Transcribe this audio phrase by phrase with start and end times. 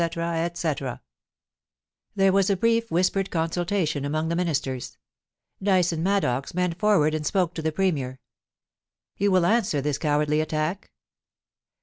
[0.01, 0.97] THE IMPEACHMENT OF THE PREMIER.
[0.97, 0.99] 409
[2.15, 4.97] There was a brief whispered consultation among the Ministers.
[5.61, 8.19] Dyson Maddox bent forward and spoke to the Premier:
[8.67, 10.89] * You will answer this cowardly attack